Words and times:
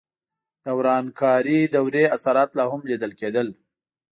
د 0.63 0.65
ورانکارې 0.79 1.59
دورې 1.75 2.03
اثرات 2.15 2.49
لا 2.57 2.65
هم 2.71 2.81
لیدل 2.91 3.11
کېدل. 3.21 3.47